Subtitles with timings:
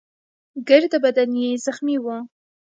[0.67, 2.17] ګرده بدن يې زخمي وو.